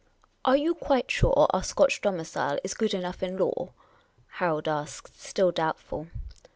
[0.45, 3.69] "Are you quite sure our Scotch domicile is good enough in law?"
[4.41, 6.07] Harold asked, still doubtful.